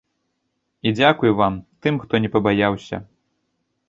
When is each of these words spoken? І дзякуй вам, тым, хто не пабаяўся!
І 0.87 0.93
дзякуй 0.97 1.31
вам, 1.41 1.59
тым, 1.87 1.99
хто 2.05 2.13
не 2.23 2.29
пабаяўся! 2.37 2.97